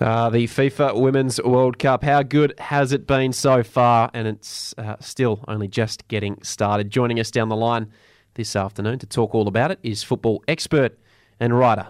Uh, 0.00 0.30
the 0.30 0.46
FIFA 0.46 0.98
Women's 0.98 1.42
World 1.42 1.78
Cup. 1.78 2.02
How 2.02 2.22
good 2.22 2.58
has 2.58 2.92
it 2.92 3.06
been 3.06 3.34
so 3.34 3.62
far? 3.62 4.10
And 4.14 4.26
it's 4.26 4.74
uh, 4.78 4.96
still 4.98 5.44
only 5.46 5.68
just 5.68 6.08
getting 6.08 6.42
started. 6.42 6.90
Joining 6.90 7.20
us 7.20 7.30
down 7.30 7.50
the 7.50 7.56
line 7.56 7.92
this 8.34 8.56
afternoon 8.56 8.98
to 9.00 9.06
talk 9.06 9.34
all 9.34 9.46
about 9.46 9.70
it 9.70 9.78
is 9.82 10.02
football 10.02 10.42
expert 10.48 10.98
and 11.38 11.58
writer 11.58 11.88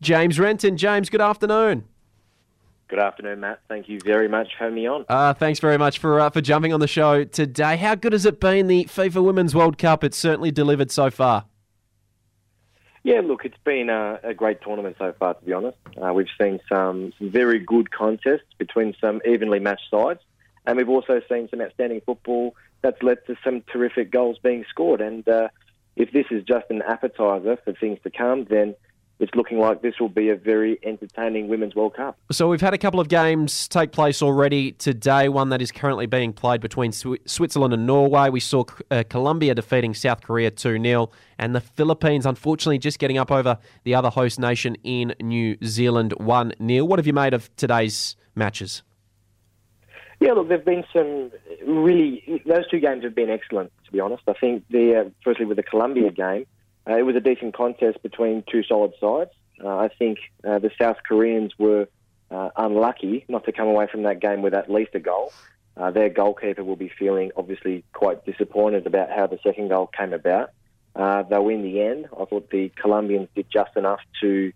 James 0.00 0.40
Renton. 0.40 0.76
James, 0.76 1.08
good 1.10 1.20
afternoon. 1.20 1.84
Good 2.88 2.98
afternoon, 2.98 3.38
Matt. 3.38 3.60
Thank 3.68 3.88
you 3.88 4.00
very 4.04 4.26
much 4.26 4.48
for 4.56 4.64
having 4.64 4.74
me 4.74 4.88
on. 4.88 5.04
Uh, 5.08 5.32
thanks 5.32 5.60
very 5.60 5.78
much 5.78 6.00
for 6.00 6.18
uh, 6.18 6.30
for 6.30 6.40
jumping 6.40 6.72
on 6.72 6.80
the 6.80 6.88
show 6.88 7.22
today. 7.22 7.76
How 7.76 7.94
good 7.94 8.12
has 8.12 8.26
it 8.26 8.40
been, 8.40 8.66
the 8.66 8.86
FIFA 8.86 9.22
Women's 9.22 9.54
World 9.54 9.78
Cup? 9.78 10.02
It's 10.02 10.16
certainly 10.16 10.50
delivered 10.50 10.90
so 10.90 11.10
far. 11.10 11.44
Yeah, 13.02 13.20
look, 13.24 13.44
it's 13.44 13.56
been 13.64 13.88
a, 13.88 14.20
a 14.22 14.34
great 14.34 14.60
tournament 14.60 14.96
so 14.98 15.14
far, 15.18 15.34
to 15.34 15.44
be 15.44 15.52
honest. 15.52 15.78
Uh, 16.00 16.12
we've 16.12 16.28
seen 16.40 16.60
some, 16.68 17.12
some 17.18 17.30
very 17.30 17.58
good 17.58 17.90
contests 17.90 18.52
between 18.58 18.94
some 19.00 19.22
evenly 19.24 19.58
matched 19.58 19.88
sides, 19.90 20.20
and 20.66 20.76
we've 20.76 20.88
also 20.88 21.22
seen 21.28 21.48
some 21.48 21.62
outstanding 21.62 22.02
football 22.04 22.54
that's 22.82 23.02
led 23.02 23.24
to 23.26 23.36
some 23.42 23.62
terrific 23.72 24.10
goals 24.10 24.38
being 24.42 24.64
scored. 24.68 25.00
And 25.00 25.26
uh, 25.26 25.48
if 25.96 26.12
this 26.12 26.26
is 26.30 26.44
just 26.44 26.66
an 26.70 26.82
appetizer 26.82 27.56
for 27.64 27.72
things 27.72 27.98
to 28.04 28.10
come, 28.10 28.44
then 28.44 28.74
it's 29.20 29.34
looking 29.34 29.58
like 29.58 29.82
this 29.82 30.00
will 30.00 30.08
be 30.08 30.30
a 30.30 30.34
very 30.34 30.78
entertaining 30.82 31.48
Women's 31.48 31.74
World 31.74 31.94
Cup. 31.94 32.18
So 32.32 32.48
we've 32.48 32.60
had 32.60 32.72
a 32.72 32.78
couple 32.78 33.00
of 33.00 33.08
games 33.08 33.68
take 33.68 33.92
place 33.92 34.22
already 34.22 34.72
today. 34.72 35.28
One 35.28 35.50
that 35.50 35.60
is 35.60 35.70
currently 35.70 36.06
being 36.06 36.32
played 36.32 36.62
between 36.62 36.90
Switzerland 36.92 37.74
and 37.74 37.86
Norway. 37.86 38.30
We 38.30 38.40
saw 38.40 38.64
uh, 38.90 39.04
Colombia 39.08 39.54
defeating 39.54 39.92
South 39.92 40.22
Korea 40.22 40.50
2 40.50 40.82
0, 40.82 41.10
and 41.38 41.54
the 41.54 41.60
Philippines, 41.60 42.24
unfortunately, 42.24 42.78
just 42.78 42.98
getting 42.98 43.18
up 43.18 43.30
over 43.30 43.58
the 43.84 43.94
other 43.94 44.08
host 44.08 44.40
nation 44.40 44.76
in 44.84 45.14
New 45.20 45.56
Zealand 45.62 46.14
1 46.16 46.54
0. 46.66 46.84
What 46.86 46.98
have 46.98 47.06
you 47.06 47.12
made 47.12 47.34
of 47.34 47.54
today's 47.56 48.16
matches? 48.34 48.82
Yeah, 50.18 50.32
look, 50.32 50.48
there've 50.48 50.64
been 50.64 50.84
some 50.92 51.30
really. 51.66 52.42
Those 52.46 52.68
two 52.70 52.80
games 52.80 53.04
have 53.04 53.14
been 53.14 53.30
excellent, 53.30 53.72
to 53.84 53.92
be 53.92 54.00
honest. 54.00 54.22
I 54.28 54.34
think 54.34 54.64
the 54.70 55.00
uh, 55.06 55.10
firstly 55.24 55.46
with 55.46 55.56
the 55.56 55.62
Colombia 55.62 56.10
game, 56.10 56.46
uh, 56.90 56.96
it 56.96 57.02
was 57.02 57.14
a 57.14 57.20
decent 57.20 57.54
contest 57.54 58.02
between 58.02 58.42
two 58.50 58.64
solid 58.64 58.92
sides. 59.00 59.30
Uh, 59.62 59.76
I 59.76 59.88
think 59.88 60.18
uh, 60.44 60.58
the 60.58 60.70
South 60.80 60.96
Koreans 61.06 61.52
were 61.58 61.86
uh, 62.30 62.50
unlucky 62.56 63.24
not 63.28 63.44
to 63.44 63.52
come 63.52 63.68
away 63.68 63.86
from 63.86 64.02
that 64.02 64.20
game 64.20 64.42
with 64.42 64.54
at 64.54 64.70
least 64.70 64.90
a 64.94 65.00
goal. 65.00 65.32
Uh, 65.76 65.90
their 65.90 66.08
goalkeeper 66.08 66.64
will 66.64 66.76
be 66.76 66.88
feeling 66.88 67.30
obviously 67.36 67.84
quite 67.92 68.24
disappointed 68.26 68.86
about 68.86 69.10
how 69.10 69.26
the 69.26 69.38
second 69.42 69.68
goal 69.68 69.86
came 69.86 70.12
about. 70.12 70.50
Uh, 70.96 71.22
though 71.22 71.48
in 71.48 71.62
the 71.62 71.80
end, 71.80 72.08
I 72.12 72.24
thought 72.24 72.50
the 72.50 72.70
Colombians 72.70 73.28
did 73.36 73.46
just 73.50 73.76
enough 73.76 74.00
to 74.20 74.52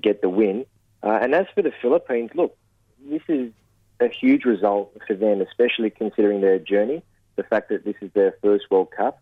get 0.00 0.22
the 0.22 0.30
win. 0.30 0.64
and 1.02 1.34
as 1.34 1.46
for 1.54 1.60
the 1.60 1.72
Philippines, 1.82 2.30
look, 2.34 2.56
this 3.04 3.20
is 3.28 3.52
a 4.00 4.08
huge 4.08 4.44
result 4.46 4.96
for 5.06 5.14
them, 5.14 5.42
especially 5.42 5.90
considering 5.90 6.40
their 6.40 6.58
journey. 6.58 7.02
The 7.36 7.42
fact 7.42 7.68
that 7.68 7.84
this 7.84 7.96
is 8.00 8.10
their 8.14 8.34
first 8.42 8.70
World 8.70 8.90
Cup 8.90 9.20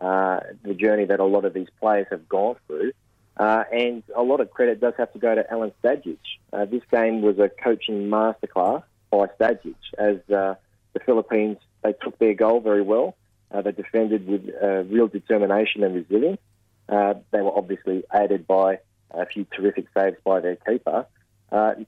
uh, 0.00 0.40
the 0.64 0.74
journey 0.74 1.04
that 1.04 1.20
a 1.20 1.24
lot 1.24 1.44
of 1.44 1.54
these 1.54 1.68
players 1.80 2.06
have 2.10 2.28
gone 2.28 2.56
through. 2.66 2.92
Uh, 3.36 3.64
and 3.72 4.02
a 4.14 4.22
lot 4.22 4.40
of 4.40 4.50
credit 4.50 4.80
does 4.80 4.94
have 4.96 5.12
to 5.12 5.18
go 5.18 5.34
to 5.34 5.44
Alen 5.44 5.72
Stajcic. 5.82 6.18
Uh, 6.52 6.64
this 6.66 6.82
game 6.90 7.20
was 7.20 7.38
a 7.38 7.48
coaching 7.48 8.08
masterclass 8.08 8.82
by 9.10 9.26
Stajcic 9.38 9.74
as 9.98 10.16
uh, 10.30 10.54
the 10.92 11.00
Philippines, 11.04 11.58
they 11.82 11.92
took 11.92 12.18
their 12.18 12.34
goal 12.34 12.60
very 12.60 12.82
well. 12.82 13.16
Uh, 13.50 13.62
they 13.62 13.72
defended 13.72 14.26
with 14.26 14.48
real 14.88 15.06
determination 15.08 15.82
and 15.82 15.94
resilience. 15.94 16.40
They 16.88 17.40
were 17.40 17.56
obviously 17.56 18.04
aided 18.14 18.46
by 18.46 18.78
a 19.10 19.26
few 19.26 19.46
terrific 19.56 19.86
saves 19.96 20.16
by 20.24 20.40
their 20.40 20.56
keeper. 20.56 21.06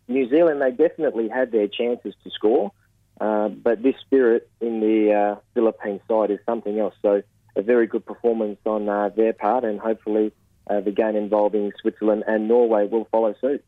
New 0.09 0.29
Zealand, 0.29 0.63
they 0.63 0.71
definitely 0.71 1.29
had 1.29 1.51
their 1.51 1.67
chances 1.67 2.15
to 2.23 2.31
score, 2.31 2.73
but 3.19 3.83
this 3.83 3.97
spirit 4.01 4.49
in 4.61 4.81
the 4.81 5.39
Philippine 5.55 6.01
side 6.09 6.31
is 6.31 6.39
something 6.47 6.79
else. 6.79 6.95
So 7.03 7.23
a 7.57 7.63
very 7.63 7.87
good 7.87 8.05
performance 8.05 8.59
on 8.67 8.89
uh, 8.89 9.09
their 9.17 9.33
part, 9.33 9.65
and 9.65 9.81
hopefully 9.81 10.33
uh, 10.69 10.81
the 10.81 10.91
game 10.91 11.17
involving 11.17 11.73
Switzerland 11.81 12.25
and 12.27 12.49
Norway 12.49 12.87
will 12.87 13.07
follow 13.11 13.35
suit. 13.41 13.65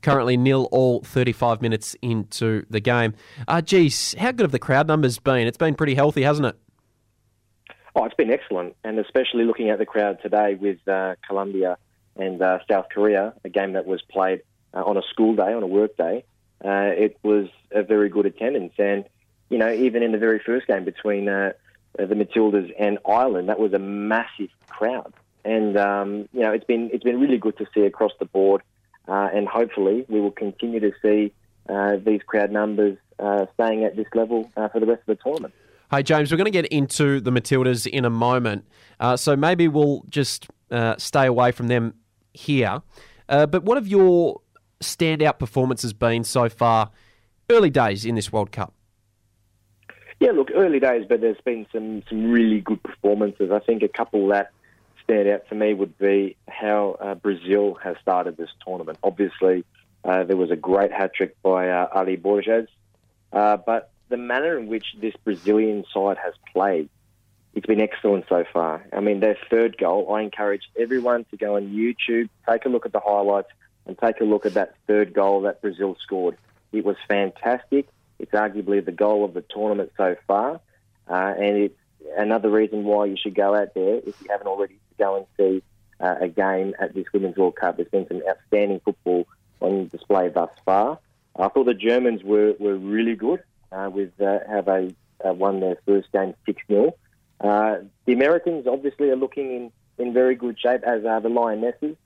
Currently 0.00 0.36
nil 0.36 0.68
all 0.70 1.00
35 1.02 1.60
minutes 1.60 1.96
into 2.00 2.64
the 2.70 2.80
game. 2.80 3.14
Uh, 3.48 3.60
geez, 3.60 4.14
how 4.18 4.30
good 4.30 4.44
have 4.44 4.52
the 4.52 4.58
crowd 4.58 4.86
numbers 4.86 5.18
been? 5.18 5.46
It's 5.46 5.58
been 5.58 5.74
pretty 5.74 5.94
healthy, 5.94 6.22
hasn't 6.22 6.46
it? 6.46 6.56
Oh, 7.96 8.04
it's 8.04 8.14
been 8.14 8.30
excellent, 8.30 8.76
and 8.84 8.98
especially 9.00 9.44
looking 9.44 9.70
at 9.70 9.78
the 9.78 9.86
crowd 9.86 10.18
today 10.22 10.54
with 10.54 10.78
uh, 10.86 11.16
Colombia 11.26 11.78
and 12.16 12.40
uh, 12.40 12.60
South 12.70 12.86
Korea, 12.94 13.34
a 13.44 13.48
game 13.48 13.72
that 13.72 13.86
was 13.86 14.00
played 14.02 14.42
uh, 14.72 14.84
on 14.84 14.96
a 14.96 15.02
school 15.10 15.34
day, 15.34 15.52
on 15.52 15.64
a 15.64 15.66
work 15.66 15.96
day. 15.96 16.24
Uh, 16.64 16.92
it 16.94 17.18
was 17.24 17.48
a 17.72 17.82
very 17.82 18.08
good 18.08 18.26
attendance, 18.26 18.74
and 18.78 19.04
you 19.48 19.58
know, 19.58 19.72
even 19.72 20.02
in 20.02 20.12
the 20.12 20.18
very 20.18 20.38
first 20.38 20.66
game 20.66 20.84
between 20.84 21.28
uh, 21.28 21.32
uh, 21.42 21.52
the 22.06 22.14
Matildas 22.14 22.72
and 22.78 22.98
Ireland, 23.06 23.48
that 23.48 23.58
was 23.58 23.72
a 23.72 23.78
massive 23.78 24.50
crowd. 24.68 25.12
And 25.44 25.76
um, 25.76 26.28
you 26.32 26.40
know, 26.40 26.52
it's 26.52 26.64
been 26.64 26.90
it's 26.92 27.04
been 27.04 27.20
really 27.20 27.38
good 27.38 27.56
to 27.58 27.66
see 27.74 27.82
across 27.82 28.12
the 28.18 28.26
board, 28.26 28.62
uh, 29.06 29.28
and 29.32 29.48
hopefully 29.48 30.04
we 30.08 30.20
will 30.20 30.30
continue 30.30 30.80
to 30.80 30.92
see 31.00 31.32
uh, 31.68 31.96
these 32.04 32.20
crowd 32.26 32.50
numbers 32.50 32.98
uh, 33.18 33.46
staying 33.54 33.84
at 33.84 33.96
this 33.96 34.06
level 34.14 34.50
uh, 34.56 34.68
for 34.68 34.80
the 34.80 34.86
rest 34.86 35.00
of 35.06 35.16
the 35.16 35.22
tournament. 35.22 35.54
Hey 35.90 36.02
James, 36.02 36.30
we're 36.30 36.36
going 36.36 36.44
to 36.44 36.50
get 36.50 36.66
into 36.66 37.20
the 37.20 37.30
Matildas 37.30 37.86
in 37.86 38.04
a 38.04 38.10
moment, 38.10 38.66
uh, 39.00 39.16
so 39.16 39.36
maybe 39.36 39.68
we'll 39.68 40.04
just 40.10 40.48
stay 40.98 41.26
away 41.26 41.50
from 41.50 41.68
them 41.68 41.94
here. 42.34 42.82
but 43.26 43.62
what 43.62 43.78
have 43.78 43.88
your 43.88 44.42
standout 44.80 45.38
performances 45.38 45.92
been 45.94 46.24
so 46.24 46.48
far? 46.48 46.90
Early 47.48 47.70
days 47.70 48.04
in 48.04 48.16
this 48.16 48.30
World 48.30 48.52
Cup. 48.52 48.74
Yeah, 50.20 50.32
look, 50.32 50.50
early 50.54 50.80
days, 50.80 51.06
but 51.08 51.20
there's 51.20 51.40
been 51.44 51.66
some, 51.72 52.02
some 52.08 52.30
really 52.30 52.60
good 52.60 52.82
performances. 52.82 53.50
I 53.52 53.60
think 53.60 53.82
a 53.82 53.88
couple 53.88 54.28
that 54.28 54.50
stand 55.04 55.28
out 55.28 55.48
to 55.48 55.54
me 55.54 55.74
would 55.74 55.96
be 55.96 56.36
how 56.48 56.96
uh, 57.00 57.14
Brazil 57.14 57.78
has 57.82 57.96
started 58.02 58.36
this 58.36 58.50
tournament. 58.66 58.98
Obviously, 59.02 59.64
uh, 60.04 60.24
there 60.24 60.36
was 60.36 60.50
a 60.50 60.56
great 60.56 60.92
hat 60.92 61.14
trick 61.14 61.40
by 61.42 61.68
uh, 61.70 61.88
Ary 61.94 62.16
Borges, 62.16 62.68
uh, 63.32 63.56
but 63.58 63.90
the 64.08 64.16
manner 64.16 64.58
in 64.58 64.66
which 64.66 64.86
this 65.00 65.14
Brazilian 65.22 65.84
side 65.92 66.16
has 66.22 66.34
played, 66.52 66.88
it's 67.54 67.66
been 67.66 67.80
excellent 67.80 68.24
so 68.28 68.44
far. 68.52 68.84
I 68.92 69.00
mean, 69.00 69.20
their 69.20 69.36
third 69.50 69.78
goal, 69.78 70.12
I 70.12 70.22
encourage 70.22 70.62
everyone 70.78 71.24
to 71.30 71.36
go 71.36 71.56
on 71.56 71.68
YouTube, 71.68 72.28
take 72.48 72.64
a 72.64 72.68
look 72.68 72.86
at 72.86 72.92
the 72.92 73.00
highlights, 73.00 73.48
and 73.86 73.96
take 73.98 74.20
a 74.20 74.24
look 74.24 74.46
at 74.46 74.54
that 74.54 74.74
third 74.86 75.14
goal 75.14 75.42
that 75.42 75.62
Brazil 75.62 75.96
scored. 76.02 76.36
It 76.72 76.84
was 76.84 76.96
fantastic. 77.08 77.88
It's 78.18 78.32
arguably 78.32 78.84
the 78.84 78.92
goal 78.92 79.24
of 79.24 79.34
the 79.34 79.42
tournament 79.42 79.92
so 79.96 80.16
far, 80.26 80.60
uh, 81.08 81.34
and 81.36 81.56
it's 81.56 81.78
another 82.16 82.50
reason 82.50 82.84
why 82.84 83.06
you 83.06 83.16
should 83.16 83.34
go 83.34 83.54
out 83.54 83.74
there 83.74 83.96
if 83.96 84.20
you 84.20 84.26
haven't 84.30 84.46
already 84.46 84.74
to 84.74 84.94
go 84.98 85.16
and 85.16 85.26
see 85.36 85.62
uh, 86.00 86.16
a 86.20 86.28
game 86.28 86.74
at 86.78 86.94
this 86.94 87.06
Women's 87.12 87.36
World 87.36 87.56
Cup. 87.56 87.76
There's 87.76 87.88
been 87.88 88.06
some 88.08 88.22
outstanding 88.28 88.80
football 88.84 89.26
on 89.60 89.88
display 89.88 90.28
thus 90.28 90.50
far. 90.64 90.98
I 91.36 91.48
thought 91.48 91.64
the 91.64 91.74
Germans 91.74 92.22
were, 92.22 92.54
were 92.58 92.76
really 92.76 93.14
good 93.14 93.42
uh, 93.70 93.90
with 93.92 94.20
uh, 94.20 94.38
how 94.48 94.62
they 94.62 94.94
uh, 95.24 95.32
won 95.32 95.60
their 95.60 95.76
first 95.86 96.10
game 96.12 96.34
6 96.46 96.62
0. 96.68 96.94
Uh, 97.40 97.78
the 98.06 98.12
Americans 98.12 98.66
obviously 98.66 99.10
are 99.10 99.16
looking 99.16 99.54
in, 99.54 99.72
in 100.04 100.12
very 100.12 100.34
good 100.34 100.58
shape, 100.58 100.82
as 100.82 101.04
are 101.04 101.20
the 101.20 101.28
Lionesses, 101.28 101.96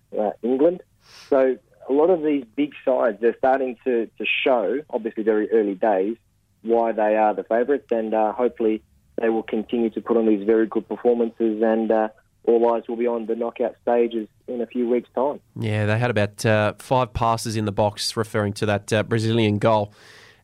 England. 0.43 0.83
So 1.29 1.57
a 1.93 1.95
lot 1.95 2.11
of 2.11 2.23
these 2.23 2.45
big 2.57 2.73
sides, 2.85 3.19
they're 3.21 3.37
starting 3.37 3.77
to, 3.85 4.07
to 4.19 4.25
show, 4.45 4.81
obviously 4.91 5.23
very 5.23 5.51
early 5.51 5.75
days, 5.75 6.17
why 6.63 6.93
they 6.93 7.17
are 7.17 7.35
the 7.35 7.45
favourites, 7.45 7.91
and 7.91 8.15
uh, 8.15 8.33
hopefully 8.33 8.83
they 9.21 9.29
will 9.29 9.43
continue 9.43 9.91
to 9.91 10.01
put 10.01 10.17
on 10.17 10.27
these 10.27 10.45
very 10.47 10.67
good 10.67 10.89
performances, 10.89 11.63
and 11.63 11.91
uh, 11.91 12.09
all 12.45 12.75
eyes 12.75 12.85
will 12.89 12.97
be 12.97 13.07
on 13.07 13.27
the 13.27 13.37
knockout 13.37 13.75
stages 13.83 14.27
in 14.49 14.61
a 14.61 14.67
few 14.67 14.89
weeks' 14.89 15.09
time. 15.15 15.41
Yeah, 15.55 15.87
they 15.87 15.99
had 15.99 16.11
about 16.11 16.47
uh, 16.47 16.75
five 16.79 17.13
passes 17.13 17.57
in 17.57 17.67
the 17.67 17.73
box, 17.73 18.17
referring 18.17 18.55
to 18.55 18.67
that 18.67 18.93
uh, 18.93 19.03
Brazilian 19.03 19.59
goal, 19.59 19.93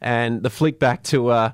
and 0.01 0.43
the 0.43 0.51
flick 0.51 0.79
back 0.79 1.03
to 1.05 1.29
uh, 1.29 1.53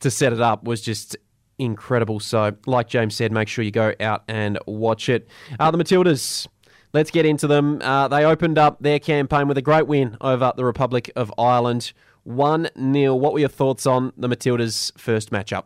to 0.00 0.10
set 0.10 0.32
it 0.32 0.40
up 0.40 0.64
was 0.64 0.82
just 0.82 1.16
incredible. 1.58 2.20
So, 2.20 2.56
like 2.66 2.88
James 2.88 3.14
said, 3.14 3.32
make 3.32 3.48
sure 3.48 3.64
you 3.64 3.70
go 3.70 3.94
out 4.00 4.24
and 4.28 4.58
watch 4.66 5.08
it. 5.08 5.28
Uh, 5.58 5.70
the 5.70 5.78
Matildas 5.78 6.46
Let's 6.92 7.10
get 7.10 7.24
into 7.24 7.46
them. 7.46 7.80
Uh, 7.82 8.08
they 8.08 8.24
opened 8.24 8.58
up 8.58 8.80
their 8.80 8.98
campaign 8.98 9.48
with 9.48 9.56
a 9.56 9.62
great 9.62 9.86
win 9.86 10.16
over 10.20 10.52
the 10.56 10.64
Republic 10.64 11.10
of 11.16 11.32
Ireland. 11.38 11.92
1 12.24 12.68
0. 12.92 13.14
What 13.14 13.32
were 13.32 13.38
your 13.38 13.48
thoughts 13.48 13.86
on 13.86 14.12
the 14.16 14.28
Matildas' 14.28 14.96
first 14.98 15.30
matchup? 15.30 15.64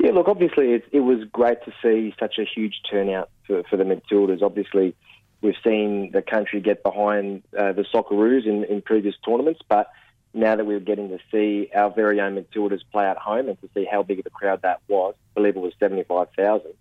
Yeah, 0.00 0.10
look, 0.10 0.28
obviously 0.28 0.72
it, 0.72 0.84
it 0.92 1.00
was 1.00 1.24
great 1.32 1.58
to 1.64 1.72
see 1.82 2.14
such 2.18 2.38
a 2.38 2.44
huge 2.44 2.80
turnout 2.90 3.30
for, 3.46 3.62
for 3.64 3.76
the 3.76 3.84
Matildas. 3.84 4.42
Obviously, 4.42 4.94
we've 5.42 5.56
seen 5.64 6.10
the 6.12 6.22
country 6.22 6.60
get 6.60 6.82
behind 6.82 7.42
uh, 7.56 7.72
the 7.72 7.82
Socceroos 7.82 8.46
in, 8.46 8.64
in 8.64 8.82
previous 8.82 9.14
tournaments, 9.24 9.60
but 9.68 9.90
now 10.34 10.56
that 10.56 10.66
we're 10.66 10.80
getting 10.80 11.08
to 11.08 11.18
see 11.30 11.70
our 11.74 11.90
very 11.90 12.20
own 12.20 12.36
Matildas 12.36 12.80
play 12.92 13.06
at 13.06 13.16
home 13.16 13.48
and 13.48 13.60
to 13.60 13.68
see 13.74 13.86
how 13.90 14.02
big 14.02 14.18
of 14.18 14.26
a 14.26 14.30
crowd 14.30 14.62
that 14.62 14.80
was, 14.88 15.14
I 15.16 15.40
believe 15.40 15.56
it 15.56 15.60
was 15.60 15.72
75,000, 15.78 16.72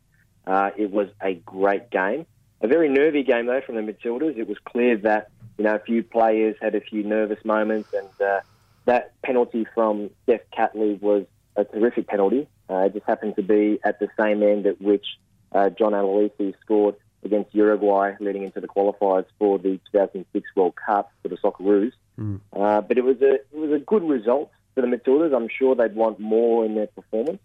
uh, 0.45 0.71
it 0.77 0.91
was 0.91 1.09
a 1.21 1.35
great 1.35 1.89
game. 1.89 2.25
A 2.62 2.68
very 2.68 2.89
nervy 2.89 3.24
game, 3.24 3.45
though, 3.45 3.62
from 3.62 3.75
the 3.75 3.81
Matildas. 3.81 4.38
It 4.38 4.48
was 4.48 4.57
clear 4.65 4.98
that 4.98 5.30
you 5.57 5.63
know, 5.63 5.75
a 5.75 5.80
few 5.80 6.04
players 6.04 6.56
had 6.62 6.75
a 6.75 6.81
few 6.81 7.04
nervous 7.04 7.44
moments, 7.44 7.89
and 7.94 8.21
uh, 8.21 8.39
that 8.86 9.19
penalty 9.21 9.65
from 9.74 10.09
Steph 10.24 10.42
Catley 10.56 11.00
was 11.01 11.25
a 11.56 11.65
terrific 11.65 12.07
penalty. 12.07 12.48
Uh, 12.69 12.86
it 12.86 12.94
just 12.94 13.06
happened 13.06 13.36
to 13.36 13.44
be 13.44 13.80
at 13.83 14.00
the 14.00 14.07
same 14.19 14.44
end 14.44 14.65
at 14.65 14.81
which 14.81 15.06
uh, 15.51 15.69
John 15.69 15.94
Aloisi 15.94 16.54
scored 16.62 16.95
against 17.24 17.54
Uruguay 17.56 18.13
leading 18.19 18.44
into 18.44 18.62
the 18.62 18.68
qualifiers 18.68 19.25
for 19.39 19.57
the 19.57 19.80
2006 19.92 20.50
World 20.56 20.75
Cup 20.75 21.12
for 21.21 21.30
the 21.30 21.38
Socceroos. 21.38 21.92
Mm. 22.19 22.39
Uh, 22.53 22.81
but 22.81 22.98
it 22.98 23.03
was 23.03 23.21
a 23.21 23.36
it 23.36 23.53
was 23.53 23.71
a 23.71 23.80
good 23.80 24.03
result 24.03 24.51
for 24.75 24.81
the 24.81 24.88
Matildas. 24.88 25.36
I'm 25.36 25.50
sure 25.50 25.75
they'd 25.75 25.95
want 25.95 26.19
more 26.19 26.65
in 26.65 26.75
their 26.75 26.88
performance, 26.88 27.39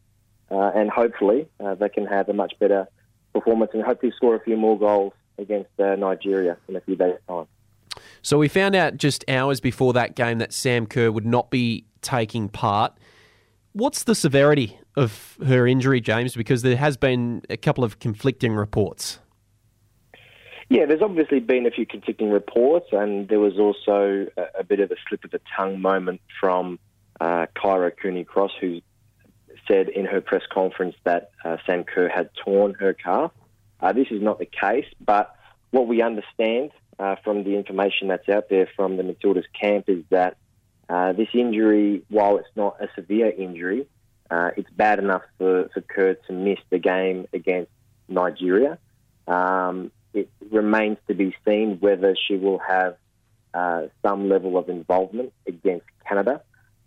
uh, 0.50 0.70
and 0.74 0.90
hopefully 0.90 1.48
uh, 1.60 1.74
they 1.74 1.88
can 1.88 2.06
have 2.06 2.28
a 2.28 2.34
much 2.34 2.54
better 2.58 2.88
performance 3.32 3.70
and 3.74 3.82
hopefully 3.82 4.12
score 4.16 4.34
a 4.34 4.40
few 4.40 4.56
more 4.56 4.78
goals 4.78 5.12
against 5.38 5.70
uh, 5.78 5.96
Nigeria 5.96 6.56
in 6.68 6.76
a 6.76 6.80
few 6.80 6.96
days' 6.96 7.14
time. 7.28 7.46
So 8.22 8.38
we 8.38 8.48
found 8.48 8.74
out 8.74 8.96
just 8.96 9.24
hours 9.28 9.60
before 9.60 9.92
that 9.94 10.14
game 10.14 10.38
that 10.38 10.52
Sam 10.52 10.86
Kerr 10.86 11.10
would 11.10 11.26
not 11.26 11.50
be 11.50 11.84
taking 12.00 12.48
part. 12.48 12.96
What's 13.72 14.04
the 14.04 14.14
severity 14.14 14.78
of 14.96 15.36
her 15.44 15.66
injury, 15.66 16.00
James? 16.00 16.34
Because 16.34 16.62
there 16.62 16.76
has 16.76 16.96
been 16.96 17.42
a 17.50 17.56
couple 17.56 17.84
of 17.84 17.98
conflicting 17.98 18.54
reports. 18.54 19.18
Yeah, 20.68 20.86
there's 20.86 21.02
obviously 21.02 21.40
been 21.40 21.66
a 21.66 21.70
few 21.70 21.84
conflicting 21.84 22.30
reports, 22.30 22.86
and 22.92 23.28
there 23.28 23.40
was 23.40 23.58
also 23.58 24.26
a, 24.36 24.60
a 24.60 24.64
bit 24.64 24.80
of 24.80 24.90
a 24.90 24.96
slip 25.06 25.24
of 25.24 25.30
the 25.30 25.40
tongue 25.54 25.80
moment 25.80 26.20
from 26.40 26.78
uh, 27.20 27.46
Kyra 27.54 27.92
Cooney 27.94 28.24
Cross, 28.24 28.52
who 28.60 28.80
said 29.68 29.88
in 29.88 30.06
her 30.06 30.20
press 30.20 30.42
conference 30.52 30.96
that 31.04 31.30
uh, 31.44 31.56
Sam 31.66 31.84
Kerr 31.84 32.08
had 32.08 32.30
torn 32.34 32.74
her 32.74 32.92
calf. 32.92 33.32
Uh, 33.80 33.92
this 33.92 34.08
is 34.10 34.22
not 34.22 34.38
the 34.38 34.46
case, 34.46 34.86
but 35.04 35.34
what 35.70 35.86
we 35.86 36.02
understand 36.02 36.70
uh, 36.98 37.16
from 37.24 37.44
the 37.44 37.56
information 37.56 38.08
that's 38.08 38.28
out 38.28 38.48
there 38.48 38.68
from 38.76 38.96
the 38.96 39.02
Matildas 39.02 39.44
camp 39.58 39.88
is 39.88 40.04
that 40.10 40.36
uh, 40.88 41.12
this 41.12 41.28
injury, 41.32 42.02
while 42.08 42.36
it's 42.36 42.54
not 42.54 42.76
a 42.80 42.88
severe 42.94 43.30
injury, 43.30 43.86
uh, 44.30 44.50
it's 44.56 44.70
bad 44.70 44.98
enough 44.98 45.22
for, 45.38 45.68
for 45.72 45.80
Kerr 45.80 46.14
to 46.26 46.32
miss 46.32 46.58
the 46.70 46.78
game 46.78 47.26
against 47.32 47.70
Nigeria. 48.08 48.78
Um, 49.26 49.90
it 50.14 50.30
remains 50.50 50.98
to 51.08 51.14
be 51.14 51.34
seen 51.46 51.78
whether 51.80 52.14
she 52.28 52.36
will 52.36 52.58
have 52.58 52.96
uh, 53.54 53.82
some 54.02 54.28
level 54.28 54.58
of 54.58 54.68
involvement 54.68 55.32
against 55.46 55.86
Canada. 56.06 56.42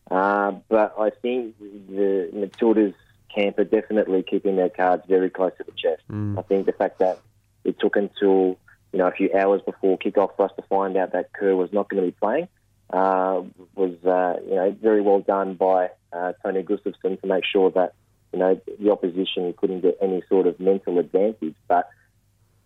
Uh, 0.10 0.52
but 0.69 0.96
I 1.00 1.10
think 1.10 1.57
the 1.60 2.30
Matildas 2.34 2.94
camp 3.34 3.57
are 3.60 3.63
definitely 3.63 4.24
keeping 4.24 4.56
their 4.56 4.69
cards 4.69 5.04
very 5.07 5.30
close 5.30 5.52
to 5.57 5.63
the 5.63 5.72
chest. 5.72 6.04
Mm. 6.10 6.38
I 6.38 6.42
think 6.44 6.66
the 6.66 6.74
fact 6.74 7.00
that 7.00 7.19
it 7.63 7.80
took 7.80 7.96
until 7.96 8.57
you 8.92 9.00
know 9.00 9.07
a 9.07 9.12
few 9.12 9.30
hours 9.34 9.62
before 9.66 9.98
kickoff 9.98 10.36
for 10.36 10.46
us 10.46 10.52
to 10.57 10.62
find 10.63 10.96
out 10.96 11.12
that 11.13 11.34
Kerr 11.34 11.56
was 11.56 11.74
not 11.74 11.90
going 11.90 12.04
to 12.04 12.07
be 12.12 12.18
playing 12.18 12.48
uh, 12.92 13.42
was 13.75 13.94
uh, 14.06 14.40
you 14.48 14.56
know 14.56 14.75
very 14.81 15.02
well 15.02 15.19
done 15.19 15.56
by 15.56 15.90
uh, 16.13 16.34
Tony 16.44 16.63
Gustavsson 16.63 17.19
to 17.22 17.28
make 17.28 17.44
sure 17.46 17.72
that 17.72 17.94
you 18.31 18.40
know 18.40 18.60
the 18.80 18.92
opposition 18.92 19.54
couldn't 19.57 19.81
get 19.81 19.98
any 20.02 20.24
sort 20.30 20.48
of 20.48 20.60
mental 20.60 21.00
advantage. 21.00 21.56
But 21.68 21.90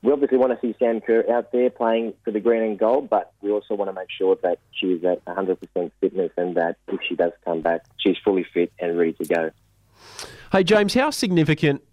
we 0.01 0.11
obviously 0.11 0.37
want 0.37 0.53
to 0.53 0.65
see 0.65 0.75
Sam 0.79 1.01
Kerr 1.01 1.25
out 1.29 1.51
there 1.51 1.69
playing 1.69 2.13
for 2.23 2.31
the 2.31 2.39
green 2.39 2.63
and 2.63 2.79
gold, 2.79 3.09
but 3.09 3.33
we 3.41 3.51
also 3.51 3.75
want 3.75 3.89
to 3.89 3.93
make 3.93 4.09
sure 4.09 4.37
that 4.43 4.59
she 4.71 4.87
is 4.87 5.03
at 5.03 5.23
100% 5.25 5.91
fitness 5.99 6.31
and 6.37 6.55
that 6.55 6.77
if 6.87 7.01
she 7.07 7.15
does 7.15 7.33
come 7.43 7.61
back, 7.61 7.81
she's 7.97 8.17
fully 8.23 8.45
fit 8.53 8.71
and 8.79 8.97
ready 8.97 9.13
to 9.13 9.25
go. 9.25 9.51
Hey, 10.51 10.63
James, 10.63 10.93
how 10.93 11.09
significant 11.09 11.83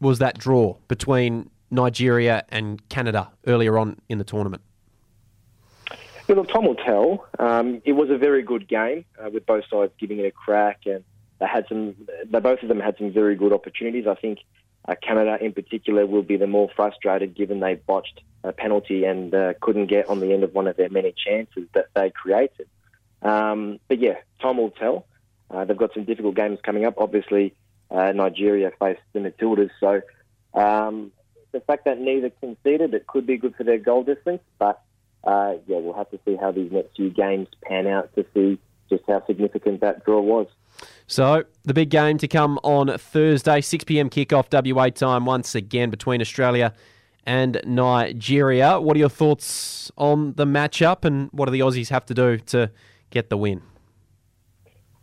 was 0.00 0.18
that 0.18 0.38
draw 0.38 0.76
between 0.88 1.50
Nigeria 1.70 2.44
and 2.50 2.86
Canada 2.90 3.30
earlier 3.46 3.78
on 3.78 4.00
in 4.08 4.18
the 4.18 4.24
tournament? 4.24 4.62
Well, 6.28 6.44
Tom 6.44 6.66
will 6.66 6.74
tell. 6.74 7.26
Um, 7.38 7.80
it 7.84 7.92
was 7.92 8.10
a 8.10 8.18
very 8.18 8.42
good 8.42 8.68
game 8.68 9.04
uh, 9.18 9.30
with 9.30 9.46
both 9.46 9.64
sides 9.70 9.92
giving 9.98 10.18
it 10.18 10.26
a 10.26 10.30
crack, 10.32 10.80
and 10.84 11.04
they 11.38 11.46
had 11.46 11.66
some. 11.68 11.94
They 12.28 12.40
both 12.40 12.62
of 12.62 12.68
them 12.68 12.80
had 12.80 12.98
some 12.98 13.12
very 13.12 13.36
good 13.36 13.52
opportunities. 13.52 14.06
I 14.08 14.16
think 14.16 14.40
uh, 14.88 14.94
Canada, 15.00 15.38
in 15.40 15.52
particular, 15.52 16.06
will 16.06 16.22
be 16.22 16.36
the 16.36 16.46
more 16.46 16.70
frustrated 16.74 17.34
given 17.34 17.60
they 17.60 17.74
botched 17.74 18.20
a 18.44 18.52
penalty 18.52 19.04
and 19.04 19.34
uh, 19.34 19.54
couldn't 19.60 19.86
get 19.86 20.08
on 20.08 20.20
the 20.20 20.32
end 20.32 20.44
of 20.44 20.54
one 20.54 20.66
of 20.66 20.76
their 20.76 20.88
many 20.88 21.12
chances 21.12 21.66
that 21.74 21.86
they 21.94 22.10
created. 22.10 22.68
Um, 23.22 23.80
but 23.88 23.98
yeah, 23.98 24.16
time 24.40 24.58
will 24.58 24.70
tell. 24.70 25.06
Uh, 25.50 25.64
they've 25.64 25.76
got 25.76 25.94
some 25.94 26.04
difficult 26.04 26.34
games 26.34 26.58
coming 26.62 26.84
up. 26.84 26.94
Obviously, 26.98 27.54
uh, 27.90 28.12
Nigeria 28.12 28.70
face 28.78 28.98
the 29.12 29.20
Matildas, 29.20 29.70
so 29.80 30.02
um, 30.54 31.12
the 31.52 31.60
fact 31.60 31.84
that 31.84 31.98
neither 31.98 32.30
conceded, 32.30 32.94
it 32.94 33.06
could 33.06 33.26
be 33.26 33.36
good 33.36 33.54
for 33.56 33.64
their 33.64 33.78
goal 33.78 34.02
difference. 34.02 34.42
But 34.58 34.80
uh, 35.24 35.54
yeah, 35.66 35.78
we'll 35.78 35.94
have 35.94 36.10
to 36.10 36.18
see 36.24 36.36
how 36.36 36.52
these 36.52 36.70
next 36.70 36.96
few 36.96 37.10
games 37.10 37.48
pan 37.62 37.86
out 37.86 38.14
to 38.14 38.24
see 38.34 38.58
just 38.88 39.04
how 39.06 39.24
significant 39.26 39.80
that 39.80 40.04
draw 40.04 40.20
was. 40.20 40.46
So, 41.08 41.44
the 41.62 41.72
big 41.72 41.90
game 41.90 42.18
to 42.18 42.26
come 42.26 42.58
on 42.64 42.98
Thursday, 42.98 43.60
6 43.60 43.84
pm 43.84 44.10
kickoff 44.10 44.46
WA 44.74 44.88
time 44.88 45.24
once 45.24 45.54
again 45.54 45.88
between 45.88 46.20
Australia 46.20 46.72
and 47.24 47.60
Nigeria. 47.64 48.80
What 48.80 48.96
are 48.96 48.98
your 48.98 49.08
thoughts 49.08 49.92
on 49.96 50.32
the 50.32 50.44
matchup 50.44 51.04
and 51.04 51.28
what 51.32 51.46
do 51.46 51.52
the 51.52 51.60
Aussies 51.60 51.90
have 51.90 52.06
to 52.06 52.14
do 52.14 52.38
to 52.38 52.72
get 53.10 53.30
the 53.30 53.36
win? 53.36 53.62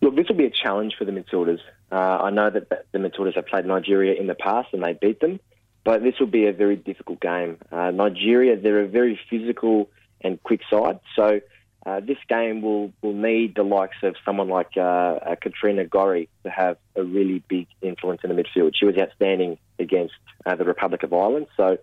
Look, 0.01 0.17
this 0.17 0.27
will 0.27 0.35
be 0.35 0.45
a 0.45 0.51
challenge 0.51 0.95
for 0.97 1.05
the 1.05 1.13
Matildas. 1.13 1.59
Uh, 1.89 1.95
I 1.95 2.31
know 2.31 2.49
that 2.49 2.85
the 2.91 2.99
Matildas 2.99 3.35
have 3.35 3.47
played 3.47 3.65
Nigeria 3.65 4.19
in 4.19 4.27
the 4.27 4.35
past 4.35 4.69
and 4.73 4.83
they 4.83 4.93
beat 4.93 5.21
them, 5.21 5.39
but 5.85 6.03
this 6.03 6.15
will 6.19 6.27
be 6.27 6.47
a 6.47 6.53
very 6.53 6.75
difficult 6.75 7.21
game. 7.21 7.59
Uh, 7.71 7.91
Nigeria, 7.91 8.59
they're 8.59 8.81
a 8.81 8.87
very 8.89 9.17
physical 9.29 9.89
and 10.19 10.41
quick 10.43 10.61
side, 10.69 10.99
so 11.15 11.39
uh, 11.85 11.99
this 11.99 12.17
game 12.29 12.61
will, 12.61 12.93
will 13.01 13.13
need 13.13 13.55
the 13.55 13.63
likes 13.63 13.97
of 14.03 14.15
someone 14.23 14.47
like 14.47 14.71
uh, 14.77 14.81
uh, 14.81 15.35
Katrina 15.41 15.85
Gorry 15.85 16.29
to 16.43 16.49
have 16.49 16.77
a 16.95 17.03
really 17.03 17.43
big 17.47 17.67
influence 17.81 18.21
in 18.23 18.33
the 18.33 18.41
midfield. 18.41 18.73
She 18.75 18.85
was 18.85 18.95
outstanding 18.97 19.57
against 19.79 20.13
uh, 20.45 20.55
the 20.55 20.63
Republic 20.63 21.03
of 21.03 21.11
Ireland. 21.11 21.47
So 21.57 21.77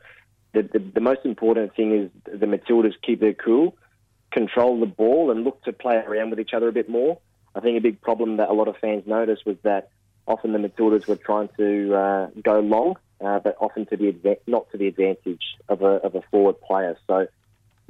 the, 0.55 0.63
the, 0.63 0.79
the, 0.79 1.01
most 1.01 1.21
important 1.25 1.75
thing 1.77 1.95
is 1.95 2.11
the 2.25 2.47
Matildas 2.47 2.95
keep 3.03 3.21
their 3.21 3.35
cool, 3.35 3.77
control 4.31 4.81
the 4.81 4.87
ball, 4.87 5.31
and 5.31 5.45
look 5.45 5.63
to 5.65 5.73
play 5.73 5.97
around 5.97 6.31
with 6.31 6.41
each 6.41 6.55
other 6.55 6.69
a 6.69 6.73
bit 6.73 6.89
more. 6.89 7.19
I 7.55 7.61
think 7.61 7.77
a 7.77 7.83
big 7.83 8.01
problem 8.01 8.39
that 8.39 8.49
a 8.49 8.55
lot 8.55 8.69
of 8.69 8.77
fans 8.79 9.07
noticed 9.07 9.45
was 9.45 9.57
that 9.65 9.91
often 10.27 10.53
the 10.53 10.59
Matildas 10.59 11.07
were 11.09 11.17
trying 11.17 11.51
to 11.59 11.95
uh, 11.95 12.27
go 12.43 12.61
long, 12.61 12.97
uh, 13.21 13.39
but 13.41 13.57
often 13.61 13.85
to 13.87 13.97
the 13.97 14.39
not 14.47 14.71
to 14.71 14.79
the 14.79 14.87
advantage 14.87 15.43
of 15.69 15.83
a, 15.83 15.97
of 15.97 16.15
a 16.15 16.23
forward 16.31 16.61
player. 16.61 16.97
So 17.07 17.27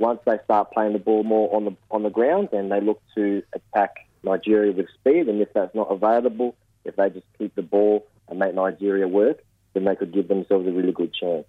once 0.01 0.19
they 0.25 0.39
start 0.45 0.73
playing 0.73 0.95
the 0.95 0.99
ball 0.99 1.23
more 1.23 1.55
on 1.55 1.67
the 1.67 1.77
on 1.91 2.03
the 2.03 2.11
ground 2.11 2.49
and 2.53 2.73
they 2.73 2.81
look 2.81 3.01
to 3.15 3.43
attack 3.53 4.09
Nigeria 4.25 4.73
with 4.73 4.87
speed, 4.99 5.29
and 5.29 5.41
if 5.41 5.53
that's 5.53 5.75
not 5.75 5.89
available, 5.91 6.57
if 6.85 6.97
they 6.97 7.11
just 7.11 7.27
keep 7.39 7.55
the 7.55 7.63
ball 7.63 8.07
and 8.29 8.39
make 8.39 8.55
Nigeria 8.55 9.07
work, 9.07 9.45
then 9.75 9.85
they 9.85 9.95
could 9.95 10.13
give 10.13 10.29
themselves 10.29 10.67
a 10.67 10.73
really 10.73 10.93
good 10.93 11.13
chance. 11.13 11.47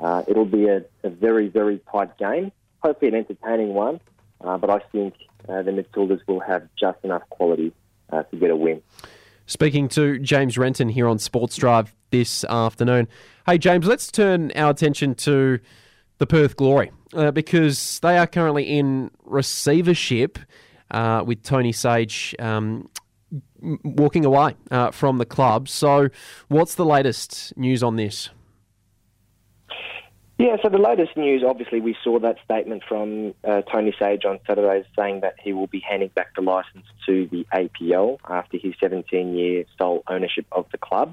Uh, 0.00 0.22
it'll 0.28 0.44
be 0.44 0.66
a, 0.66 0.84
a, 1.02 1.10
very, 1.10 1.48
very 1.48 1.80
tight 1.90 2.16
game, 2.18 2.52
hopefully 2.82 3.08
an 3.08 3.16
entertaining 3.16 3.74
one, 3.74 4.00
uh, 4.40 4.56
but 4.56 4.70
I 4.70 4.78
think 4.92 5.14
uh, 5.48 5.62
the 5.62 5.72
midfielders 5.72 6.20
will 6.28 6.40
have 6.40 6.68
just 6.78 6.98
enough 7.02 7.22
quality 7.30 7.72
uh, 8.10 8.22
to 8.22 8.36
get 8.36 8.50
a 8.50 8.56
win. 8.56 8.80
Speaking 9.46 9.88
to 9.88 10.18
James 10.18 10.56
Renton 10.56 10.88
here 10.88 11.08
on 11.08 11.18
Sports 11.18 11.56
Drive 11.56 11.94
this 12.10 12.44
afternoon. 12.44 13.08
Hey, 13.46 13.58
James, 13.58 13.86
let's 13.86 14.12
turn 14.12 14.52
our 14.54 14.70
attention 14.70 15.14
to 15.16 15.58
the 16.18 16.26
Perth 16.26 16.56
Glory 16.56 16.90
uh, 17.14 17.30
because 17.30 18.00
they 18.00 18.18
are 18.18 18.26
currently 18.26 18.64
in 18.64 19.10
receivership 19.24 20.38
uh, 20.90 21.22
with 21.24 21.42
Tony 21.42 21.72
Sage 21.72 22.34
um, 22.38 22.88
walking 23.60 24.24
away 24.24 24.56
uh, 24.70 24.90
from 24.90 25.18
the 25.18 25.26
club. 25.26 25.68
So, 25.68 26.08
what's 26.48 26.74
the 26.74 26.84
latest 26.84 27.56
news 27.56 27.82
on 27.82 27.96
this? 27.96 28.30
Yeah, 30.38 30.56
so 30.62 30.68
the 30.68 30.78
latest 30.78 31.16
news, 31.16 31.42
obviously, 31.44 31.80
we 31.80 31.96
saw 32.04 32.20
that 32.20 32.36
statement 32.44 32.84
from 32.88 33.34
uh, 33.42 33.62
Tony 33.62 33.92
Sage 33.98 34.24
on 34.24 34.38
Saturday 34.46 34.86
saying 34.96 35.20
that 35.22 35.34
he 35.42 35.52
will 35.52 35.66
be 35.66 35.80
handing 35.80 36.10
back 36.14 36.36
the 36.36 36.42
licence 36.42 36.86
to 37.06 37.26
the 37.26 37.44
APL 37.52 38.18
after 38.28 38.56
his 38.56 38.74
17 38.78 39.34
year 39.34 39.64
sole 39.76 40.04
ownership 40.06 40.46
of 40.52 40.66
the 40.70 40.78
club. 40.78 41.12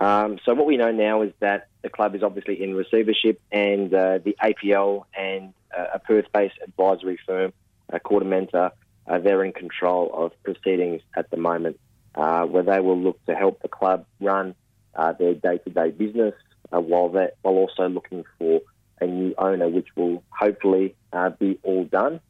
Um, 0.00 0.38
so 0.46 0.54
what 0.54 0.66
we 0.66 0.78
know 0.78 0.90
now 0.90 1.20
is 1.22 1.32
that 1.40 1.68
the 1.82 1.90
club 1.90 2.14
is 2.14 2.22
obviously 2.22 2.62
in 2.62 2.74
receivership, 2.74 3.40
and 3.52 3.92
uh, 3.92 4.18
the 4.18 4.34
APL 4.42 5.04
and 5.16 5.52
uh, 5.76 5.86
a 5.94 5.98
Perth-based 5.98 6.58
advisory 6.64 7.18
firm, 7.26 7.52
uh, 7.92 7.98
KordaMentha, 7.98 8.72
uh, 9.06 9.18
they're 9.18 9.44
in 9.44 9.52
control 9.52 10.10
of 10.14 10.32
proceedings 10.42 11.02
at 11.14 11.30
the 11.30 11.36
moment, 11.36 11.78
uh, 12.14 12.44
where 12.44 12.62
they 12.62 12.80
will 12.80 12.98
look 12.98 13.22
to 13.26 13.34
help 13.34 13.60
the 13.60 13.68
club 13.68 14.06
run 14.20 14.54
uh, 14.94 15.12
their 15.12 15.34
day-to-day 15.34 15.90
business 15.90 16.34
uh, 16.72 16.80
while 16.80 17.08
while 17.08 17.54
also 17.54 17.88
looking 17.88 18.24
for 18.38 18.62
a 19.02 19.06
new 19.06 19.34
owner, 19.36 19.68
which 19.68 19.88
will 19.96 20.22
hopefully 20.30 20.94
be 21.38 21.58
all 21.62 21.84
done 21.84 22.20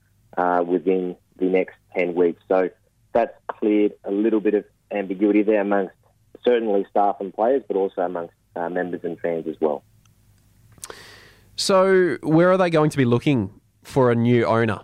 within 0.67 1.17
the 1.39 1.47
next 1.47 1.75
10 1.97 2.15
weeks. 2.15 2.43
So 2.49 2.71
that's 3.13 3.35
cleared 3.49 3.93
a 4.05 4.11
little 4.11 4.41
bit 4.41 4.55
of 4.55 4.65
ambiguity 4.91 5.43
there 5.43 5.61
amongst 5.61 5.95
certainly 6.45 6.87
staff 6.91 7.17
and 7.21 7.33
players, 7.33 7.63
but 7.67 7.77
also 7.77 8.03
amongst 8.03 8.35
uh, 8.57 8.69
members 8.69 9.01
and 9.05 9.19
fans 9.21 9.47
as 9.47 9.57
well. 9.61 9.83
So, 11.57 12.17
where 12.23 12.51
are 12.51 12.57
they 12.57 12.71
going 12.71 12.91
to 12.91 12.97
be 12.97 13.05
looking 13.05 13.61
for 13.83 14.11
a 14.11 14.15
new 14.15 14.45
owner? 14.47 14.81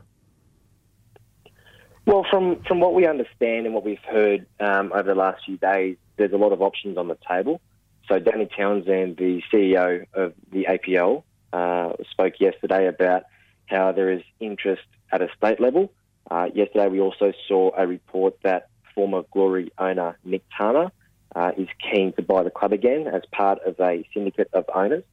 Well, 2.06 2.25
from, 2.30 2.62
from 2.62 2.80
what 2.80 2.94
we 2.94 3.06
understand 3.06 3.66
and 3.66 3.75
what 3.75 3.84
we've 3.84 3.98
heard 4.08 4.46
um, 4.60 4.92
over 4.92 5.02
the 5.02 5.14
last 5.14 5.44
few 5.44 5.56
days, 5.56 5.96
there's 6.16 6.32
a 6.32 6.36
lot 6.36 6.52
of 6.52 6.62
options 6.62 6.96
on 6.98 7.08
the 7.08 7.18
table. 7.28 7.60
So 8.08 8.18
Danny 8.20 8.48
Townsend, 8.56 9.16
the 9.16 9.42
CEO 9.52 10.06
of 10.14 10.32
the 10.52 10.66
APL, 10.70 11.25
uh, 11.52 11.94
spoke 12.10 12.34
yesterday 12.38 12.86
about 12.86 13.25
how 13.66 13.90
there 13.90 14.12
is 14.12 14.22
interest 14.38 14.84
at 15.10 15.20
a 15.20 15.28
state 15.36 15.60
level. 15.60 15.92
Uh, 16.30 16.48
yesterday, 16.54 16.88
we 16.88 17.00
also 17.00 17.32
saw 17.48 17.70
a 17.76 17.86
report 17.86 18.36
that 18.42 18.68
former 18.94 19.22
Glory 19.32 19.72
owner 19.78 20.16
Nick 20.25 20.42
Turner 20.56 20.92
uh, 21.37 21.52
is 21.57 21.69
keen 21.78 22.12
to 22.14 22.23
buy 22.23 22.43
the 22.43 22.50
club 22.50 22.73
again 22.73 23.07
as 23.07 23.23
part 23.31 23.59
of 23.64 23.78
a 23.78 24.05
syndicate 24.12 24.49
of 24.52 24.64
owners. 24.75 25.05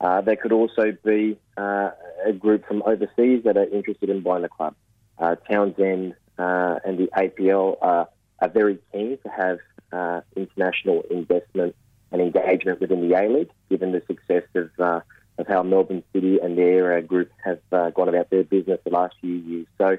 Uh, 0.00 0.20
there 0.20 0.36
could 0.36 0.52
also 0.52 0.92
be 1.04 1.36
uh, 1.56 1.90
a 2.24 2.32
group 2.32 2.66
from 2.66 2.82
overseas 2.86 3.42
that 3.44 3.56
are 3.56 3.68
interested 3.68 4.08
in 4.08 4.20
buying 4.20 4.42
the 4.42 4.48
club. 4.48 4.74
Uh, 5.18 5.34
Townsend 5.50 6.14
uh, 6.38 6.78
and 6.84 6.98
the 6.98 7.08
APL 7.16 7.76
are, 7.82 8.08
are, 8.40 8.48
very 8.48 8.78
keen 8.92 9.18
to 9.18 9.28
have 9.28 9.58
international 10.36 11.02
investment 11.10 11.74
and 12.12 12.22
engagement 12.22 12.80
within 12.80 13.06
the 13.06 13.14
A 13.14 13.28
League, 13.28 13.50
given 13.68 13.92
the 13.92 14.02
success 14.06 14.44
of 14.54 15.02
of 15.40 15.46
how 15.46 15.62
Melbourne 15.62 16.04
City 16.12 16.38
and 16.38 16.56
their 16.56 16.96
uh, 16.96 17.00
group 17.00 17.30
have 17.42 17.60
uh, 17.72 17.90
gone 17.90 18.08
about 18.08 18.30
their 18.30 18.44
business 18.44 18.78
the 18.84 18.90
last 18.90 19.16
few 19.20 19.34
years. 19.34 19.66
So 19.78 19.96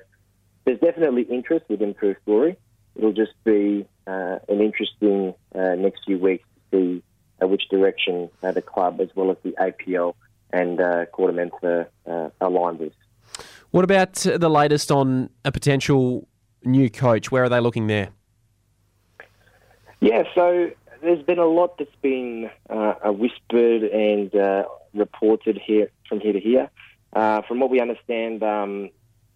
there's 0.63 0.79
definitely 0.79 1.23
interest 1.23 1.65
within 1.67 1.93
Perth 1.93 2.17
Glory. 2.25 2.57
It'll 2.95 3.13
just 3.13 3.33
be 3.43 3.85
uh, 4.07 4.39
an 4.49 4.61
interesting 4.61 5.33
uh, 5.55 5.75
next 5.75 6.03
few 6.05 6.19
weeks 6.19 6.43
to 6.71 6.77
see 6.77 7.03
uh, 7.41 7.47
which 7.47 7.63
direction 7.69 8.29
uh, 8.43 8.51
the 8.51 8.61
club, 8.61 8.99
as 9.01 9.09
well 9.15 9.31
as 9.31 9.37
the 9.43 9.51
APL 9.51 10.13
and 10.51 10.79
uh, 10.79 11.05
KordaMentha, 11.13 11.87
uh, 12.05 12.29
align 12.41 12.77
with. 12.77 12.93
What 13.71 13.85
about 13.85 14.13
the 14.13 14.49
latest 14.49 14.91
on 14.91 15.29
a 15.45 15.51
potential 15.51 16.27
new 16.63 16.89
coach? 16.89 17.31
Where 17.31 17.43
are 17.43 17.49
they 17.49 17.59
looking 17.59 17.87
there? 17.87 18.09
Yeah, 20.01 20.23
so 20.35 20.71
there's 21.01 21.23
been 21.23 21.39
a 21.39 21.45
lot 21.45 21.77
that's 21.77 21.95
been 22.01 22.49
uh, 22.69 22.93
whispered 23.11 23.83
and 23.83 24.35
uh, 24.35 24.63
reported 24.93 25.59
here 25.63 25.89
from 26.07 26.19
here 26.19 26.33
to 26.33 26.39
here. 26.39 26.69
Uh, 27.13 27.41
from 27.43 27.59
what 27.59 27.69
we 27.69 27.79
understand, 27.79 28.43
um, 28.43 28.89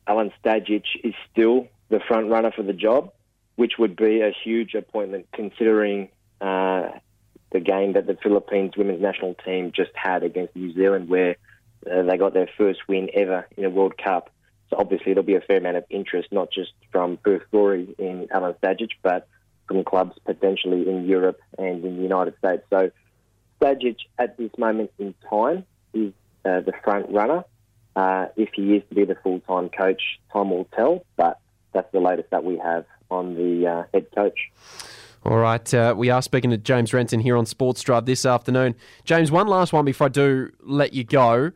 Alen 0.07 0.31
Stajcic 0.43 0.83
is 1.03 1.13
still 1.31 1.67
the 1.89 1.99
front 2.07 2.29
runner 2.29 2.51
for 2.51 2.63
the 2.63 2.73
job, 2.73 3.11
which 3.55 3.73
would 3.77 3.95
be 3.95 4.21
a 4.21 4.31
huge 4.43 4.73
appointment 4.73 5.27
considering 5.33 6.09
uh, 6.41 6.89
the 7.51 7.59
game 7.59 7.93
that 7.93 8.05
the 8.05 8.17
Philippines 8.21 8.73
women's 8.75 9.01
national 9.01 9.33
team 9.45 9.71
just 9.73 9.91
had 9.95 10.23
against 10.23 10.55
New 10.55 10.73
Zealand, 10.73 11.07
where 11.07 11.37
uh, 11.89 12.01
they 12.03 12.17
got 12.17 12.33
their 12.33 12.49
first 12.57 12.79
win 12.87 13.09
ever 13.13 13.47
in 13.55 13.63
a 13.65 13.69
World 13.69 13.97
Cup. 13.97 14.29
So 14.69 14.77
obviously 14.77 15.13
there'll 15.13 15.23
be 15.23 15.35
a 15.35 15.41
fair 15.41 15.57
amount 15.57 15.77
of 15.77 15.85
interest, 15.89 16.29
not 16.31 16.51
just 16.51 16.71
from 16.91 17.17
Perth 17.17 17.43
Glory 17.51 17.95
in 17.97 18.27
Alen 18.33 18.55
Stajcic, 18.59 18.89
but 19.01 19.27
from 19.67 19.83
clubs 19.83 20.17
potentially 20.25 20.89
in 20.89 21.05
Europe 21.05 21.39
and 21.57 21.83
in 21.85 21.97
the 21.97 22.03
United 22.03 22.37
States. 22.39 22.63
So 22.69 22.91
Stajcic 23.61 23.97
at 24.17 24.37
this 24.37 24.51
moment 24.57 24.91
in 24.99 25.13
time 25.29 25.65
is 25.93 26.11
uh, 26.43 26.61
the 26.61 26.73
front 26.83 27.09
runner. 27.09 27.45
Uh, 27.95 28.25
if 28.35 28.49
he 28.53 28.75
is 28.75 28.83
to 28.89 28.95
be 28.95 29.05
the 29.05 29.15
full-time 29.15 29.69
coach, 29.69 30.19
time 30.33 30.49
will 30.49 30.67
tell, 30.75 31.05
but 31.15 31.39
that's 31.75 31.91
the 31.91 31.99
latest 31.99 32.31
that 32.31 32.43
we 32.43 32.57
have 32.57 32.85
on 33.11 33.35
the 33.35 33.67
uh, 33.67 33.83
head 33.93 34.07
coach. 34.15 34.49
All 35.23 35.37
right, 35.37 35.73
uh, 35.73 35.93
we 35.97 36.09
are 36.09 36.21
speaking 36.21 36.51
to 36.51 36.57
James 36.57 36.93
Renton 36.93 37.19
here 37.19 37.35
on 37.35 37.45
Sports 37.45 37.81
Drive 37.81 38.05
this 38.05 38.25
afternoon. 38.25 38.75
James, 39.03 39.31
one 39.31 39.47
last 39.47 39.73
one 39.73 39.85
before 39.85 40.05
I 40.05 40.09
do 40.09 40.51
let 40.61 40.93
you 40.93 41.03
go. 41.03 41.51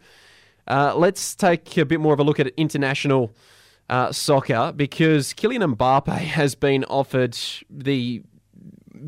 Uh, 0.67 0.93
let's 0.95 1.35
take 1.35 1.77
a 1.77 1.85
bit 1.85 1.99
more 1.99 2.13
of 2.13 2.19
a 2.19 2.23
look 2.23 2.39
at 2.39 2.47
international 2.57 3.31
uh, 3.89 4.11
soccer 4.11 4.71
because 4.75 5.33
Kylian 5.33 5.75
Mbappe 5.75 6.13
has 6.17 6.55
been 6.55 6.83
offered 6.85 7.37
the 7.69 8.21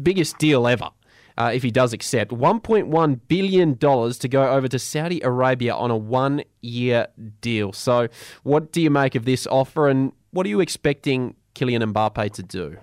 biggest 0.01 0.37
deal 0.37 0.67
ever. 0.67 0.89
Uh, 1.37 1.51
if 1.53 1.63
he 1.63 1.71
does 1.71 1.93
accept 1.93 2.31
$1.1 2.31 3.19
billion 3.27 3.77
to 3.77 4.27
go 4.27 4.51
over 4.51 4.67
to 4.67 4.77
Saudi 4.77 5.21
Arabia 5.21 5.73
on 5.73 5.89
a 5.89 5.97
one 5.97 6.43
year 6.61 7.07
deal. 7.39 7.73
So, 7.73 8.09
what 8.43 8.71
do 8.71 8.81
you 8.81 8.91
make 8.91 9.15
of 9.15 9.25
this 9.25 9.47
offer 9.47 9.87
and 9.87 10.11
what 10.31 10.45
are 10.45 10.49
you 10.49 10.61
expecting 10.61 11.35
Kylian 11.55 11.83
Mbappe 11.93 12.31
to 12.33 12.43
do? 12.43 12.77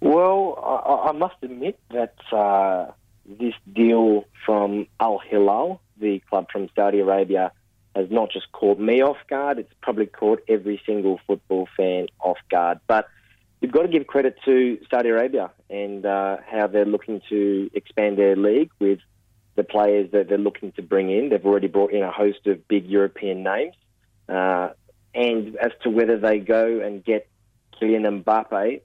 Well, 0.00 0.58
I, 0.62 1.08
I 1.08 1.12
must 1.12 1.36
admit 1.42 1.78
that 1.90 2.14
uh, 2.32 2.92
this 3.24 3.54
deal 3.72 4.24
from 4.44 4.86
Al 5.00 5.18
Hilal, 5.18 5.80
the 5.98 6.20
club 6.30 6.46
from 6.52 6.68
Saudi 6.76 7.00
Arabia, 7.00 7.52
has 7.94 8.10
not 8.10 8.30
just 8.30 8.52
caught 8.52 8.78
me 8.78 9.02
off 9.02 9.16
guard, 9.28 9.58
it's 9.58 9.72
probably 9.80 10.06
caught 10.06 10.40
every 10.48 10.80
single 10.84 11.18
football 11.26 11.66
fan 11.76 12.08
off 12.20 12.36
guard. 12.50 12.78
But 12.86 13.08
you've 13.60 13.72
got 13.72 13.82
to 13.82 13.88
give 13.88 14.06
credit 14.06 14.36
to 14.44 14.78
Saudi 14.90 15.08
Arabia 15.08 15.50
and 15.70 16.04
uh, 16.04 16.36
how 16.46 16.66
they're 16.66 16.84
looking 16.84 17.22
to 17.30 17.70
expand 17.72 18.18
their 18.18 18.36
league 18.36 18.70
with 18.78 18.98
the 19.56 19.64
players 19.64 20.10
that 20.12 20.28
they're 20.28 20.36
looking 20.36 20.72
to 20.72 20.82
bring 20.82 21.10
in. 21.10 21.30
They've 21.30 21.44
already 21.44 21.68
brought 21.68 21.92
in 21.92 22.02
a 22.02 22.12
host 22.12 22.46
of 22.46 22.68
big 22.68 22.84
European 22.86 23.42
names. 23.42 23.74
Uh, 24.28 24.70
and 25.16 25.56
as 25.56 25.72
to 25.82 25.90
whether 25.90 26.18
they 26.18 26.38
go 26.38 26.80
and 26.80 27.02
get 27.02 27.26
Kylian 27.80 28.22
Mbappe, 28.22 28.80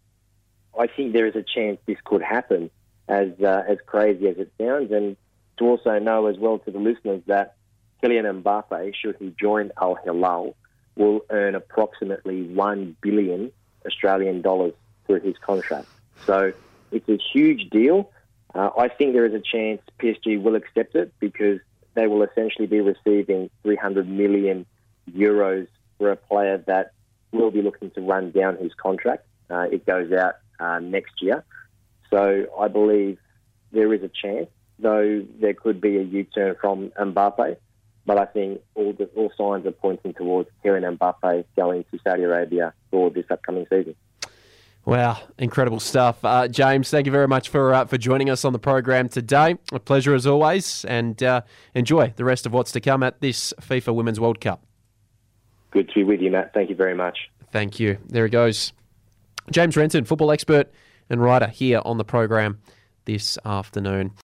I 0.79 0.87
think 0.87 1.11
there 1.11 1.27
is 1.27 1.35
a 1.35 1.43
chance 1.43 1.77
this 1.85 1.97
could 2.05 2.21
happen, 2.21 2.71
as 3.09 3.29
uh, 3.43 3.63
as 3.67 3.77
crazy 3.85 4.27
as 4.29 4.37
it 4.37 4.51
sounds. 4.57 4.91
And 4.91 5.17
to 5.57 5.65
also 5.65 5.99
know 5.99 6.27
as 6.27 6.37
well 6.37 6.59
to 6.59 6.71
the 6.71 6.79
listeners 6.79 7.21
that 7.27 7.55
Kylian 8.01 8.41
Mbappe, 8.41 8.95
should 8.95 9.17
he 9.19 9.35
join 9.37 9.71
Al 9.81 9.95
Hilal, 9.95 10.55
will 10.95 11.19
earn 11.29 11.53
approximately 11.53 12.43
one 12.43 12.95
billion 13.01 13.51
Australian 13.85 14.41
dollars 14.41 14.73
through 15.07 15.19
his 15.19 15.35
contract. 15.45 15.87
So 16.25 16.53
it's 16.91 17.09
a 17.09 17.17
huge 17.33 17.69
deal. 17.69 18.09
Uh, 18.55 18.69
I 18.77 18.87
think 18.87 19.13
there 19.13 19.25
is 19.25 19.33
a 19.33 19.41
chance 19.41 19.81
PSG 19.99 20.41
will 20.41 20.55
accept 20.55 20.95
it 20.95 21.13
because 21.19 21.59
they 21.93 22.07
will 22.07 22.23
essentially 22.23 22.67
be 22.67 22.79
receiving 22.79 23.49
300 23.63 24.07
million 24.07 24.65
euros 25.13 25.67
for 26.01 26.11
a 26.11 26.15
player 26.15 26.57
that 26.65 26.93
will 27.31 27.51
be 27.51 27.61
looking 27.61 27.91
to 27.91 28.01
run 28.01 28.31
down 28.31 28.57
his 28.57 28.73
contract. 28.73 29.23
Uh, 29.51 29.67
it 29.71 29.85
goes 29.85 30.11
out 30.11 30.33
uh, 30.59 30.79
next 30.79 31.21
year. 31.21 31.45
So 32.09 32.47
I 32.59 32.67
believe 32.69 33.19
there 33.71 33.93
is 33.93 34.01
a 34.01 34.09
chance, 34.09 34.47
though 34.79 35.23
there 35.39 35.53
could 35.53 35.79
be 35.79 35.97
a 35.97 36.01
U-turn 36.01 36.55
from 36.59 36.89
Mbappe. 36.99 37.55
But 38.03 38.17
I 38.17 38.25
think 38.25 38.61
all 38.73 38.93
the, 38.93 39.05
all 39.15 39.31
signs 39.37 39.67
are 39.67 39.71
pointing 39.71 40.15
towards 40.15 40.49
Kylian 40.65 40.97
Mbappe 40.97 41.45
going 41.55 41.85
to 41.91 41.99
Saudi 42.03 42.23
Arabia 42.23 42.73
for 42.89 43.11
this 43.11 43.25
upcoming 43.29 43.67
season. 43.69 43.95
Wow, 44.83 45.19
incredible 45.37 45.79
stuff, 45.79 46.25
uh, 46.25 46.47
James. 46.47 46.89
Thank 46.89 47.05
you 47.05 47.11
very 47.11 47.27
much 47.27 47.49
for 47.49 47.75
uh, 47.75 47.85
for 47.85 47.99
joining 47.99 48.31
us 48.31 48.43
on 48.43 48.53
the 48.53 48.57
program 48.57 49.09
today. 49.09 49.55
A 49.71 49.79
pleasure 49.79 50.15
as 50.15 50.25
always, 50.25 50.83
and 50.85 51.21
uh, 51.21 51.41
enjoy 51.75 52.13
the 52.15 52.25
rest 52.25 52.47
of 52.47 52.53
what's 52.53 52.71
to 52.71 52.81
come 52.81 53.03
at 53.03 53.21
this 53.21 53.53
FIFA 53.61 53.93
Women's 53.93 54.19
World 54.19 54.41
Cup. 54.41 54.65
Good 55.71 55.87
to 55.89 55.95
be 55.95 56.03
with 56.03 56.21
you, 56.21 56.31
Matt. 56.31 56.53
Thank 56.53 56.69
you 56.69 56.75
very 56.75 56.95
much. 56.95 57.29
Thank 57.51 57.79
you. 57.79 57.97
There 58.07 58.25
he 58.25 58.29
goes, 58.29 58.73
James 59.49 59.75
Renton, 59.75 60.05
football 60.05 60.31
expert 60.31 60.71
and 61.09 61.21
writer 61.21 61.47
here 61.47 61.81
on 61.83 61.97
the 61.97 62.05
program 62.05 62.59
this 63.05 63.37
afternoon. 63.43 64.11